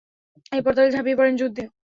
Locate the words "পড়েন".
1.19-1.35